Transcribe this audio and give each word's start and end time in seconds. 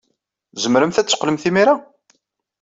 Tzemremt 0.55 0.97
ad 1.01 1.05
d-teqqlemt 1.05 1.43
imir-a? 1.49 1.75